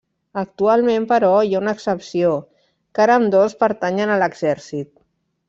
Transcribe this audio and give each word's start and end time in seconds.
Actualment, 0.41 1.03
però, 1.11 1.29
hi 1.49 1.53
ha 1.55 1.59
una 1.63 1.73
excepció, 1.77 2.31
car 3.01 3.07
ambdós 3.17 3.55
pertanyen 3.65 4.15
a 4.15 4.17
l'Exèrcit. 4.25 4.93